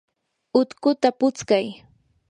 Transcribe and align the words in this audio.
utkuta 0.59 1.09
putskay. 1.19 1.65